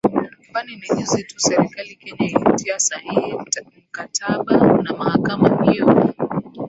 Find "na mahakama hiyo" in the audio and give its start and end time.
4.83-6.13